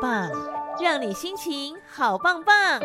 [0.00, 0.30] 棒，
[0.80, 2.80] 让你心情好棒棒。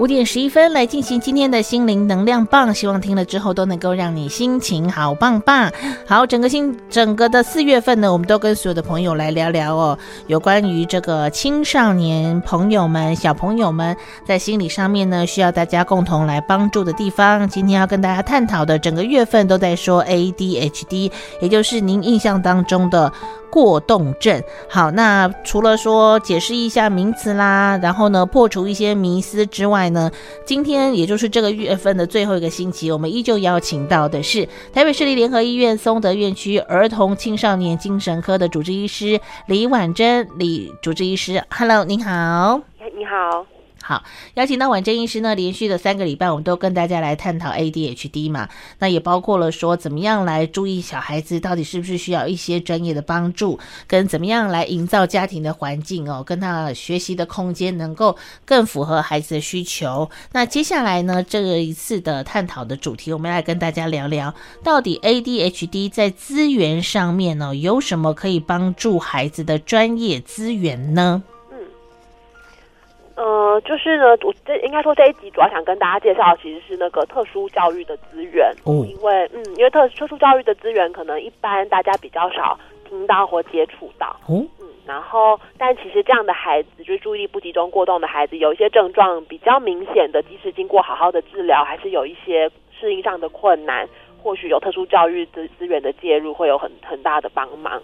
[0.00, 5.70] 五点十一分来进行今天的心灵能量棒，希望听了之后都能够让你心情好棒棒。
[6.06, 17.46] 好，整个新整个的四月份呢，我们都跟所有的朋友来聊聊哦，有关于这个青少年朋友们、小朋友们在心理上面呢，需要大家共同来帮助的地方。
[17.46, 23.12] 今天要跟大家探讨的，整个月份都在说 ADHD，也就是您印象当中的。
[23.52, 30.10] 过动症，好，那除了说解释一下名词啦，然后呢，破除一些迷思之外呢，
[30.44, 42.60] 今天也就是这个月份的最后一个星期，我们依旧邀请到的是台北市立联合医院松德院区儿童青少年精神科的主治医师李婉珍，李主治医师，Hello，您好，
[42.96, 43.46] 你好。
[43.82, 60.10] 好，邀请到婉珍医师呢，连续的三个礼拜，我们都跟大家来探讨 ADHD 嘛，那也包括了说怎么样来注意小孩子到底是不是需要一些专业的帮助，跟怎么样来营造家庭的环境哦，跟他学习的空间能够更符合孩子的需求。
[60.32, 71.22] 那接下来呢，这一次的探讨的主题，我们来跟大家聊聊，到底 ADHD 在资源上面呢，有什么可以帮助孩子的专业资源呢？
[73.20, 78.50] 呃，就是呢，我这应该说这一集主要想跟大家介绍，其实是那个特殊教育的资源。
[78.64, 84.16] 哦，因为嗯，因为特特殊教育的资源，可能一般大家比较少听到或接触到。
[84.26, 93.86] 哦，嗯，然后但其实这样的孩子，就是注意力不集中过动的孩子，有一些症状比较明显的，即使经过好好的治疗，还是有一些适应上的困难，
[94.22, 97.82] 或许有特殊教育的资源的介入，会有很很大的帮忙。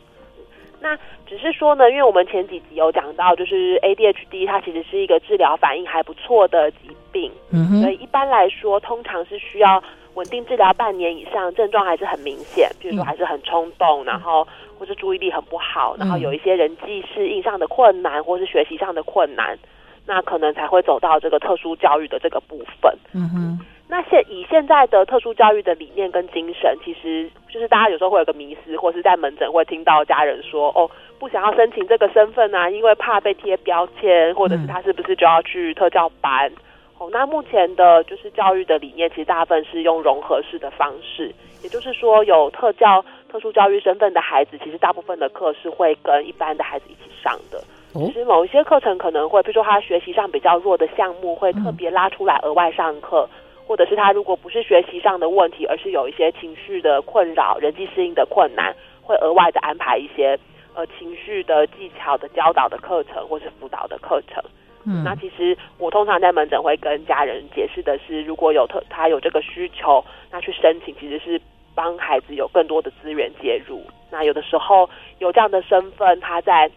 [0.87, 9.83] 那只是说呢，因为我们前几集有讲到，就是 ADHD 它其实是一个治疗反应还不错的疾病，嗯哼，所以一般来说，通常是需要
[10.15, 14.47] 稳定治疗半年以上，症状还是很明显，比如说还是很冲动，然后
[14.79, 19.59] 或是注意力很不好，然后有一些人际适应上的困难，或是学习上的困难，
[20.07, 23.59] 那可能才会走到这个特殊教育的这个部分，嗯哼。
[23.89, 36.51] 那现以现在的特殊教育的理念跟精神，其实就是大家有时候会有个迷思，或是在门诊会听到家人说：“哦，不想要申请这个身份啊，因为怕被贴标签，或者是他是不是就要去特教班？”
[36.99, 41.33] 哦，那目前的就是教育的理念，其实大部分是用融合式的方式，
[41.63, 47.63] 也就是说，有特教、特殊教育身份的孩子，其实大部分的课是会跟一般的孩子一起上的。
[47.95, 53.29] 其实某一些课程可能会，比如说他学习上比较弱的项目，会特别拉出来额外上课。
[53.77, 60.39] 或者是他如果不是学习上的问题，而是有一些情绪的困扰、人际适应的困难，会额外的安排一些
[60.75, 64.43] 呃情绪的技巧的教导的课程，或是辅导的课程。
[64.87, 71.39] 嗯，那其实我通常在门诊会跟家人解释的是，如果有特他有这个需求，那去申请其实是
[71.75, 73.83] 帮孩子有更多的资源介入。
[74.11, 74.89] 那有的时候
[75.19, 76.71] 有这样的身份，他在。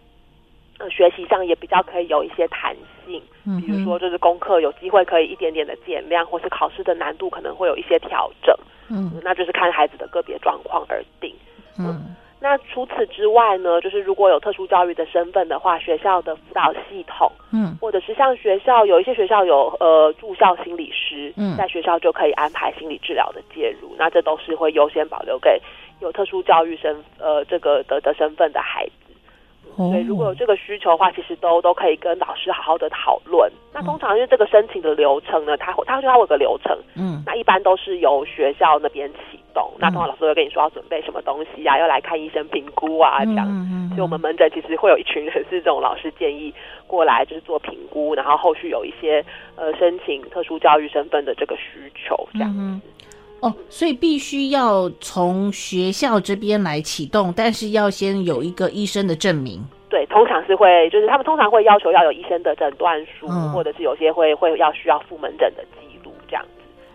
[0.80, 2.74] 呃，学习上也比较可以有一些弹
[3.04, 3.22] 性，
[3.60, 8.56] 比如说就是功课有机会可以一点点的减量，或是考试的难度可能会有一些调整，
[8.88, 11.34] 嗯，那就是看孩子的个别状况而定，
[11.78, 25.60] 嗯，那除此之外呢，就是如果有特殊教育的身份的话，学校的辅导系统，嗯，或者是像学校有一些学校有呃住校心理师，嗯，在学校就可以安排心理治疗的介入，那这都是会优先保留给
[26.00, 28.92] 有特殊教育身呃这个的的身份的孩子。
[29.88, 33.50] 所以如果有这个需求的话，其实都都可以跟老师好好的讨论。
[33.72, 39.70] 那通常因为这个申请的流程呢，它会他说他会有个流程，嗯，那一般都是由学校那边启动。
[39.78, 43.46] 那通常老师会跟你说要准备什么东西啊，要来看医生评估啊这样。
[43.90, 46.54] 所以我们门诊其实会有一群人是这种老师建议
[46.86, 49.24] 过来，就是做评估，然后后续有一些
[49.56, 52.80] 呃申请特殊教育身份的这个需求这样。
[53.40, 59.62] 哦，所以必须要从学校这边来启动，但是要先有一个医生的证明。
[59.88, 66.50] 对，通常是会，就是他们通常会要求要有医生的诊断书，嗯、或者是有些会会要需要附门诊的记录这样子。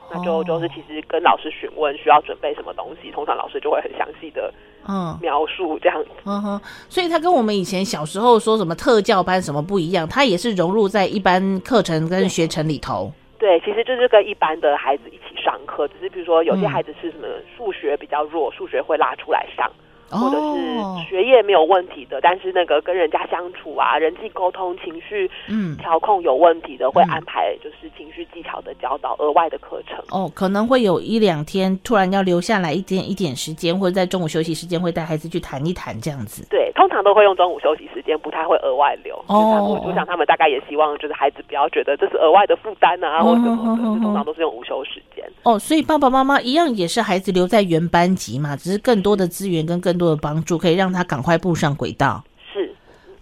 [0.09, 4.53] 那就就是其实跟老师询问需要准备什么东西，通常老师就会很详细的
[4.87, 6.09] 嗯描述这样子。
[6.25, 13.11] 嗯哼，所以他跟我们以前小时候说什么特教班什么不一样，他也是融入在一般课程跟学程里头。
[13.45, 19.71] 对，其实就是跟一般的孩子一起上课，只是比如说有些孩子是什么数学比较弱，数学会拉出来上。
[20.09, 29.97] 或者是学业没有问题的，但是那个跟人家相处啊、人际沟通、情绪嗯调控有问题的，会安排就是情绪技巧的教导额外的课程。
[30.09, 36.45] 哦，可能会有一两天突然要留下来一点一点时间，或者在中午休息时间会带孩子去谈一谈这样子。
[36.49, 39.15] 对，通常都会用中午休息时间，不太会额外留。
[39.27, 45.25] 哦，我想他们大概也希望就是孩子不要觉得这是额外的负担啊，或者什么的，通常都是用午休时间。
[45.43, 52.23] 哦，所以爸爸妈妈一样也是孩子留在原班级嘛，只是更多的资源跟更多的帮助，可以让他赶快步上轨道。
[52.53, 52.73] 是，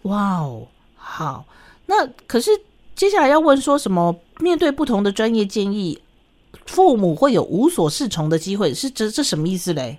[0.04, 1.46] 哇哦，好，
[1.86, 2.52] 那可是
[2.96, 4.16] 接下来要问说什么？
[4.40, 6.02] 面对不同的专业建议，
[6.66, 9.98] 父母会有无所适从的机会，是这这什么意思嘞？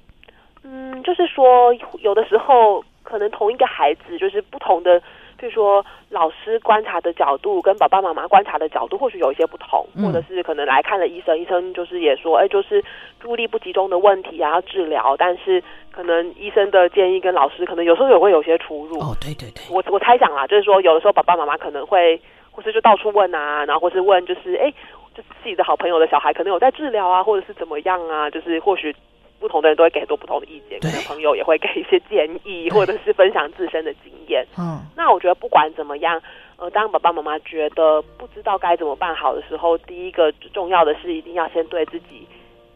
[0.62, 5.00] 嗯，就是说有的时候可能同一个孩子，就是不同的。
[5.44, 12.82] 就是说，老师观察的角度跟爸爸妈妈观察的角度或许有一些不同，或者是可能来看了医生，医生就是也说，哎，就是
[13.20, 15.14] 注意力不集中的问题啊，要治疗。
[15.18, 15.62] 但是
[15.92, 18.98] 可能医生的建议跟老师可能有时候也会有些出入。
[19.00, 22.18] 哦，对对对，我我猜想啊，就是说有的时候爸爸妈妈可能会，
[22.50, 24.72] 或是就到处问啊，然后或是问，就是哎，
[25.14, 28.96] 就自己的好朋友的小孩可能有在治疗啊，或者是怎么样啊，就是或许。
[29.44, 34.42] 不同的人都会给很多不同的意见，可能朋友也会给一些建议，或者是分享自身的经验。
[34.58, 36.18] 嗯，那我觉得不管怎么样，
[36.56, 42.26] 呃，当爸爸妈妈觉得不知道该怎么办好的时候，第一个重要的是一定要先对自己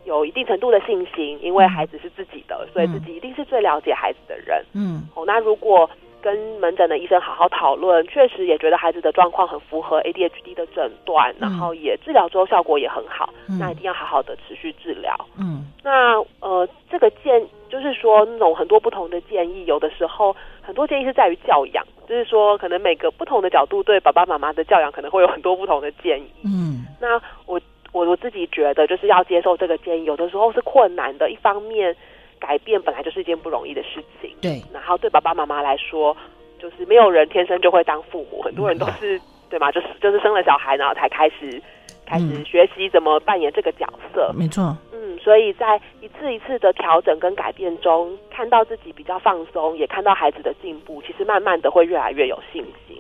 [0.05, 4.63] 有一定程度的信心，因为孩子是自己的，嗯，所以自己一定是最了解孩子的人。
[4.75, 5.89] 嗯，哦，那如果。
[6.21, 15.15] 跟门诊的医生好好讨论，确实也觉得孩子的状况很符合 ADHD 的诊断，然后也治疗之后效果也很好，嗯、那一定要好好的持续治疗。
[15.39, 26.31] 嗯，那呃，这个建就是说那种很多不同的建议，有的时候很多建议是在于教养，就是说可能每个不同的角度对爸爸妈妈的教养可能会有很多不同的建议。
[26.45, 27.61] 嗯，那我
[27.93, 31.95] 我我自己觉得就是要接受这个建议，有的时候是困难的，一方面。
[32.39, 34.63] 改变本来就是一件不容易的事情，对。
[34.73, 36.17] 然后对爸爸妈妈来说，
[36.59, 39.21] 就是没有人天生就会当父母，很多人都是、嗯、
[39.51, 39.71] 对吗？
[39.71, 41.63] 就是就是生了小孩，然后才开始
[42.07, 44.33] 开始学习怎么扮演这个角色。
[44.35, 52.97] 没错，嗯，所以在一次一次的调整跟改变中，看到自己比较放松，也看到孩子的进步，其实慢慢的会越来越有信心。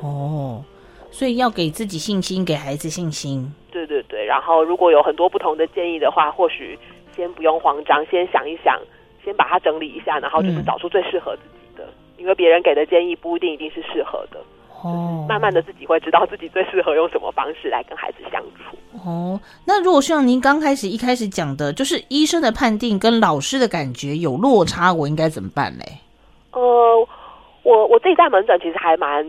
[0.00, 0.62] 哦，
[1.10, 3.52] 所以要给自己信心，给孩子信心。
[3.70, 6.78] 对对对，然后如果有很多不同的建议的话，或许。
[7.18, 8.80] 先不用慌张，先想一想，
[9.24, 11.84] 先把它整理一下，然后就是找出最适合自己的。
[11.84, 14.38] 嗯、因为别人给的建议不一定一定是适合的。
[14.80, 18.76] 哦，慢慢的自己会知道自己最适合用什么方式来跟孩子相处。
[19.04, 25.84] 哦，那如果像您刚开始一开始讲的，就是医生的判定跟老师的感觉有落差，我应该怎么办嘞？
[26.52, 26.60] 呃，
[27.64, 29.26] 我我自己在门诊其实还蛮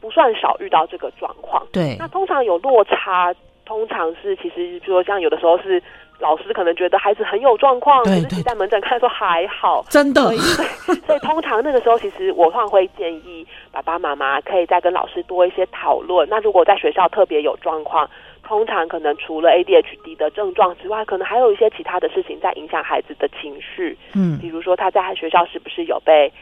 [0.00, 1.66] 不算少遇到这个状况。
[1.72, 3.34] 对，那通常有落差，
[3.64, 5.82] 通常是其实比如说像有的时候是。
[6.20, 10.22] 老师可能觉得孩子很有状况，可是其实在门诊看说还好，真的。
[10.22, 10.38] 所以，
[11.06, 16.28] 所以通常那个时候，其实我通常会建议爸爸妈妈可以再跟老师多一些讨论。
[16.28, 18.08] 那如果在学校特别有状况，
[18.42, 23.96] 通常可能除了 ADHD 的症状之外，可能还有一些其他的事情在影响孩子的情绪。
[24.14, 26.32] 嗯，比如说他在学校是不是有被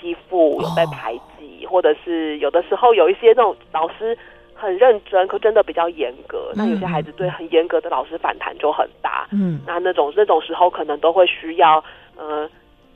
[0.00, 4.16] 欺负、有被排挤，哦，或者是有的时候有一些那种老师。
[4.60, 6.50] 很认真，可真的比较严格。
[6.54, 9.28] 那有些孩子对很严格的老师反弹就很大。
[9.30, 11.82] 嗯，那那种那种时候可能都会需要，
[12.16, 12.50] 呃，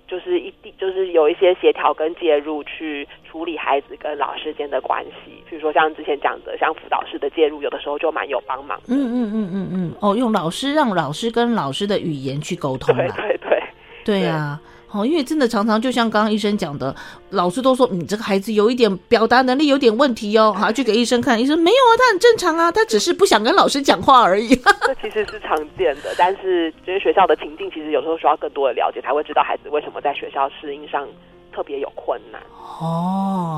[0.08, 5.42] 就是一定就是有一些协调跟介入去处理孩子跟老师间的关系。
[5.48, 8.86] 比如说像之前讲的，像辅导师的介入，有的时候就蛮有帮忙的。
[8.88, 9.92] 嗯嗯嗯嗯嗯。
[10.00, 12.92] 哦，用老师让老师跟老师的语言去沟通。
[12.96, 13.62] 对对对。
[14.04, 14.58] 对呀。
[14.92, 16.94] 哦，因为真的常常就像刚刚医生讲的，
[17.30, 24.48] 老师都说你这个孩子有一点表达能力有点问题哦，好，去给医生看，医生没有啊，他很正常啊，他只是不想跟老师讲话而已。
[24.86, 31.08] 这其实是常见的，但是因为学校的情境，其实有时候需要更多的了解，才会知道孩子为什么在学校适应上
[31.54, 32.40] 特别有困难。
[32.80, 33.51] 哦，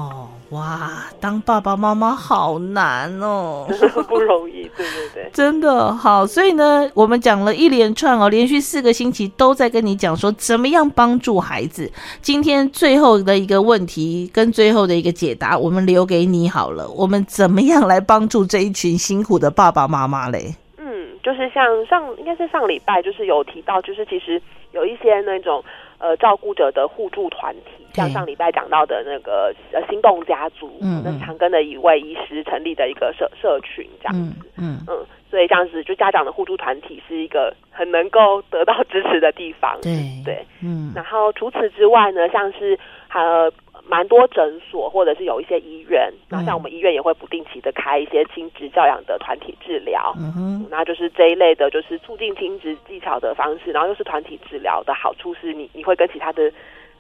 [0.51, 3.67] 哇，当爸爸妈妈好难哦，
[4.07, 6.27] 不容易，对对对，真的好。
[6.27, 11.91] 所以呢，我们讲了一连串哦，连续四个星期都在跟你讲说怎么样帮助孩子。
[12.21, 16.89] 今天最后的一个问题跟最后的一个解答，我们留给你好了。
[16.91, 20.55] 我们怎么样来帮助这一群辛苦的爸爸妈妈嘞？
[20.77, 24.41] 嗯，就是像上应该是上礼拜就是有提到，就是其实
[24.73, 25.65] 有一些那种。
[26.05, 39.93] 呃，照顾者的互助团体，像上礼拜讲到的那个呃心动家族，嗯，那长庚的一位医师成立的一个社社群，这样子，嗯嗯，嗯，所以这样子就家长的互助团体是一个很能够得到支持的地方，对。
[40.27, 42.79] 对，嗯，然后除此之外呢，像是
[43.11, 43.51] 呃。
[43.87, 56.51] 蛮多诊所或者是有一些医院，那像我们医院也会不定期的开一些亲职教养的团体治疗，嗯哼，那就是这一类的，就是促进亲职技巧的方式，然后又是团体治疗的好处是你你会跟其他的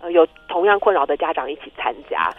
[0.00, 2.30] 呃有同样困扰的家长一起参加，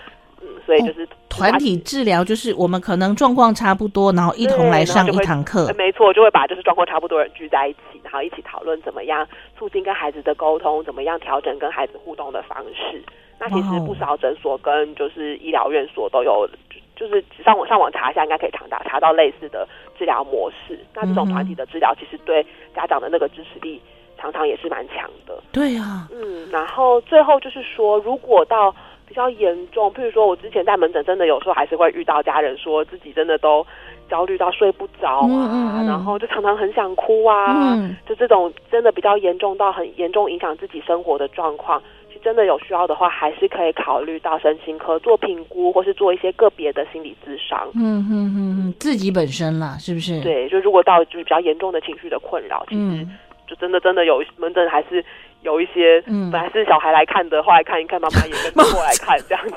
[0.42, 13.04] 嗯，所以就是、哦、团体治疗就是我们可能状况差不多，然后一同来上一堂课，没错，就会把就是状况差不多的人聚在一起，然后一起讨论怎么样促进跟孩子的沟通，怎么样调整跟孩子互动的方式。
[13.40, 16.50] 那其实不少诊所跟就是医疗院所都有，
[16.96, 20.80] 就是上网上网查一下，应该可以查到查到类似的治疗模式。
[20.94, 23.82] 那这种团体的治疗，其实对家长的那个支持力，
[24.18, 25.38] 常常也是蛮强的。
[25.52, 28.74] 对呀，嗯，然后最后就是说，如果到
[29.06, 33.66] 比较严重，譬如说我之前在门诊，真的有时候还是会遇到家人说自己真的都
[34.10, 41.84] 焦虑到睡不着啊，嗯嗯嗯，然后就常常很想哭啊，嗯，就这种真的比较严重到很严重影响自己生活的状况。
[42.26, 47.70] 真的有需要的话，还是可以考虑到身心科做评估，或是做一些个别的心理咨商。
[47.76, 50.20] 嗯嗯嗯嗯，自己本身啦，是不是？
[50.22, 53.08] 对，就如果到就是比较严重的情绪的困扰，其实
[53.46, 55.06] 就真的真的有门诊还是
[55.44, 59.54] 有一些，嗯，本来是小孩来看的，后来看一看，妈妈也跟着过来看 这样子。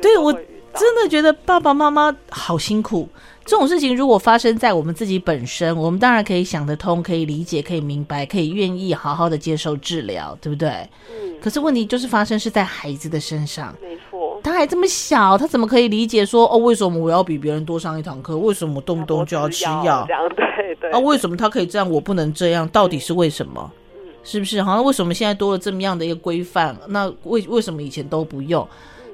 [0.00, 0.32] 对，我
[0.78, 3.08] 真的觉得爸爸妈妈好辛苦。
[3.44, 10.68] 这种事情如果发生在我们自己本身，我们当然可以想得通，可以理解，可以明白，可以愿意好好的接受治疗，对不对？
[11.10, 11.34] 嗯。
[11.40, 14.38] 可是问题就是发生是在孩子的身上，没错。
[14.44, 18.36] 他还这么小，他怎么可以理解说哦，为什么我要比别人多上一堂课？
[18.36, 20.04] 为什么我动不动就要吃药？
[20.06, 20.90] 这样对对。
[20.90, 22.68] 啊，为什么他可以这样，我不能这样？
[22.68, 23.70] 到底是为什么？
[23.94, 24.62] 嗯，是不是？
[24.62, 26.76] 好像为什么现在多了这么样的一个规范？
[26.88, 28.66] 那为为什么以前都不用？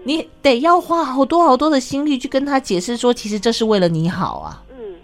[0.04, 4.62] 你得要花好多好多的心力去跟他解释说，其实这是为了你好啊。
[4.70, 4.94] 嗯，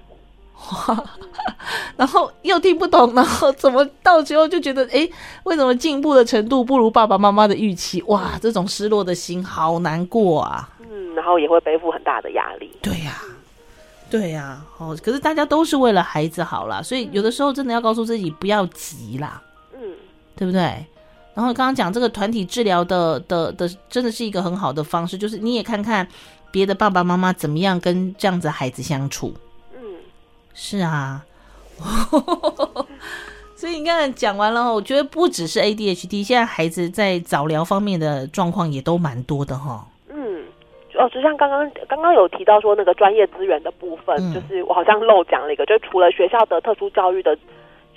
[0.89, 1.05] 哇，
[1.97, 5.09] 然后又听不懂，然 后怎么到最后就觉得，哎，
[5.45, 8.03] 为什么进步的程度不如爸爸妈妈的预期？
[8.03, 10.69] 哇，这种失落的心好难过啊。
[10.81, 12.71] 嗯，然后也会背负很大的压力。
[12.83, 13.23] 对呀，
[14.11, 19.43] 对呀，哦，可是大家都是为了孩子好啦，所以有的时候真的要告诉自己不要急啦。
[19.73, 19.81] 嗯，
[20.37, 20.85] 对不对？
[21.33, 26.07] 然后刚刚讲这个团体治疗的的的，真的是一个很好的方式，就是你也看看
[26.51, 29.33] 别的爸爸妈妈怎么样跟这样子孩子相处。
[29.73, 29.81] 嗯，
[30.53, 31.25] 是啊，
[33.55, 39.87] 所以你看讲完了，我觉得不只是 ADHD，现在孩子在早疗方面的状况也都蛮多的哈。
[40.09, 40.43] 嗯，
[40.99, 47.39] 哦，就像刚刚刚刚有提到说那个专业资源的部分，嗯、就是我好像漏讲了一个，就除了学校的特殊教育的。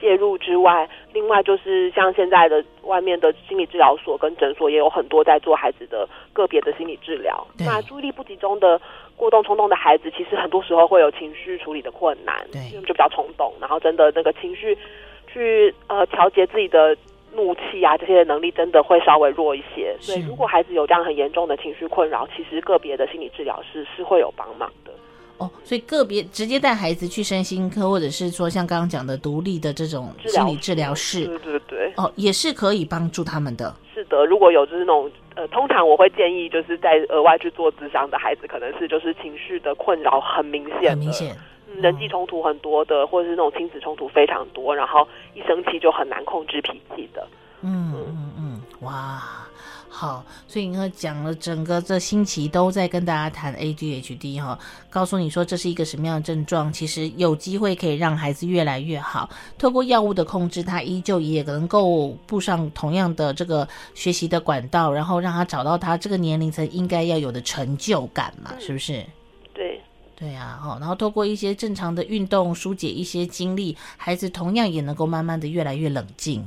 [0.04, 7.48] 介入之外，另外就是像现在的外面的心理治疗所跟诊所也有很多在做孩子的个别的心理治疗。
[7.58, 8.80] 那注意力不集中的
[9.16, 14.78] 过动冲动的孩子，其实很多时候会有情绪处理的困难，对，就比较冲动，然后真的那个情绪
[15.32, 16.98] 去呃调节自己的
[17.32, 19.96] 怒气啊这些能力真的会稍微弱一些。
[20.02, 24.92] 所以如果孩子有这样很严重的情绪困扰，其实个别的心理治疗师是会有帮忙的。
[25.38, 33.76] 哦，所以个别直接带孩子去身心科，或者是说像刚刚讲的独立的这种心理治疗室，对对对，哦，也是可以帮助他们的。
[33.94, 41.36] 是的，如果有就是那种呃，通常我会建议就是在额外去做智商的孩子，可能是就是情绪的困扰很明显，很明显，
[41.68, 47.28] 嗯，人际冲突很多的，或者是那种亲子冲突非常多，然后一生气就很难控制脾气的。
[47.62, 49.22] 嗯嗯嗯，哇。
[49.96, 54.58] 好，所以你看讲了整个这星期都在跟大家谈 ADHD 哈，
[54.90, 59.30] 告诉你说这是一个什么样的症状，其实有机会可以让孩子越来越好。
[59.56, 69.06] 透过药物的控制，他依旧也能够步上同样的这个学习的管道，然后让他找到他这个年龄层应该要有的成就感嘛，是不是？
[69.54, 69.80] 对，
[70.16, 76.44] 对啊，好，然后透过一些正常的运动疏解一些精力，孩子同样也能够慢慢的越来越冷静。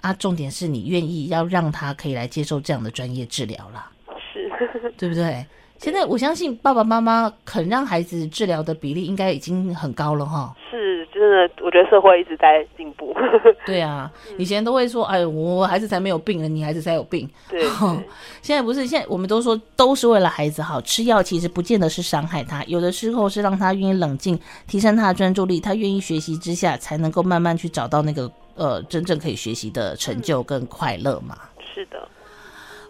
[0.00, 3.90] 啊，重点是你愿意要让他可以来接受这样的专业治疗啦，
[4.32, 4.50] 是，
[4.96, 5.44] 对不对？
[5.78, 10.52] 现在我相信爸爸妈妈肯让孩子治疗的比例应该已经很高了哈。
[10.68, 13.14] 是，真的，我觉得社会一直在进步。
[13.64, 17.30] 对啊，以前都会说，哎，我孩子才没有病呢，你孩子才有病。
[17.48, 17.70] 对，对，
[18.42, 24.36] 现在不是，现在我们都说都是为了孩子好，吃药其实不见得是伤害他，有的时候是让他愿意冷静，
[24.66, 28.28] 提升他的专注力，他愿意学习之下，才能够慢慢去找到那个。
[28.58, 31.36] 呃，真正可以学习的成就跟快乐嘛？
[31.72, 32.08] 是的。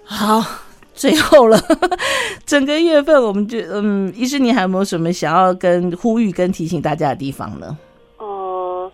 [0.03, 0.41] 好，
[0.95, 1.59] 最后了，
[2.47, 7.77] 整个月份我们就嗯，医师，你还有没有什么想要跟呼吁跟提醒大家的地方呢？
[8.17, 8.91] 呃，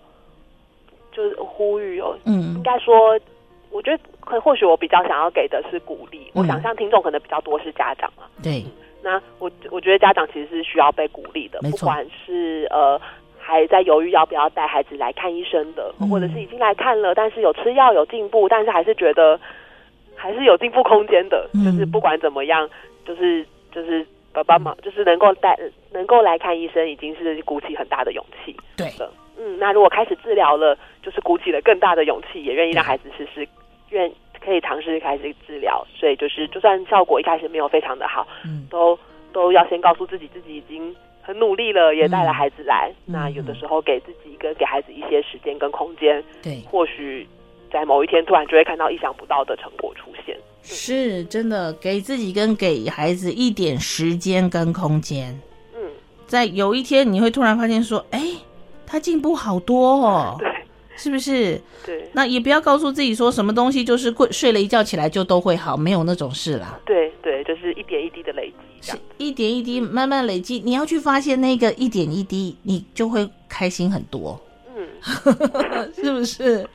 [1.12, 3.19] 就是呼吁哦，嗯，应该说，
[3.71, 6.31] 我觉得可或许我比较想要给的是鼓励。
[6.35, 8.64] 嗯、我想象听众可能比较多是家长嘛，对。
[9.00, 13.00] 那我我觉得家长其实是需要被鼓励的，不管是呃。
[13.46, 19.38] 还在犹豫要不要带孩子来看医生的，或者是已经来看了，但是有吃药有进步，但是还是觉得
[20.16, 21.46] 还是有进步空间的。
[21.62, 22.66] 就是不管怎么样，
[23.04, 25.58] 就是就是爸爸妈妈就是能够带
[25.92, 28.56] 能够来看医生，已经是鼓起很大的勇气。
[28.78, 33.46] 对的，嗯，那如果开始治疗了，就是鼓起了更大的勇气，也愿意让孩子试试，
[33.90, 34.10] 愿
[34.42, 35.86] 可以尝试开始治疗。
[35.94, 38.98] 所以就是，就算效果一开始没有非常的好，嗯，都
[39.34, 40.96] 都要先告诉自己，自己已经。
[41.25, 42.93] 很努力了，也带了孩子来。
[43.07, 47.26] 嗯、那有的时候给自己跟给孩子一些时间跟空间，对，或许
[47.73, 50.37] 在某一天突然就会看到意想不到的成果出现。
[50.62, 55.38] 是真的，给自己跟给孩子一点时间跟空间。
[55.75, 55.81] 嗯，
[56.26, 58.21] 在有一天你会突然发现说，哎，
[58.87, 60.37] 他进步好多哦。
[60.40, 60.49] 对，
[60.97, 61.61] 是不是？
[61.85, 62.09] 对。
[62.12, 66.81] 那也不要告诉自己说什么东西就是睡睡了一觉起来就都会好，没有那种事啦。
[66.87, 74.40] 对对，就是一点一滴的累积，是一点一滴慢慢累积，你要去发现那个一点一滴，你就会开心很多。
[74.76, 74.88] 嗯
[75.94, 76.68] 是不是？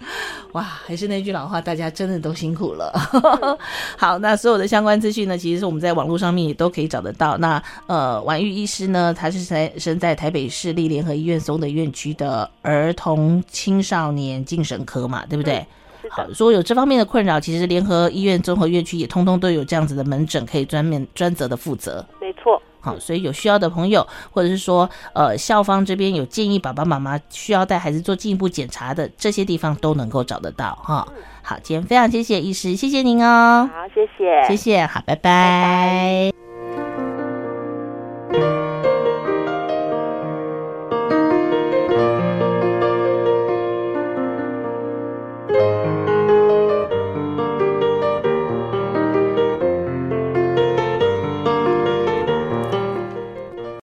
[0.53, 2.93] 哇，还是那句老话，大家真的都辛苦了。
[3.97, 7.37] 好，那所有的相关资讯呢，其实是我们在网络上面也都可以找得到。
[7.37, 15.65] 那呃，婉玉医师呢，他是在身在台北市立联合医院松德院区的儿童青少年精神科嘛，对不对？
[16.09, 22.05] 好，如果有这方面的困扰，其实联合医院综合院区也通通都有这样子的门诊，可以专门专责的负责。
[22.19, 22.61] 没错。
[22.81, 31.05] 好，所以有需要的朋友，或者是说，呃，校方这边有建议爸爸妈妈需要带孩子做进一步检查的，这些地方都能够找得到哈。
[31.43, 33.69] 好，今天非常谢谢医师，谢谢您哦。
[33.73, 35.21] 好，谢谢，谢谢，好，拜拜。
[35.21, 36.38] 拜拜。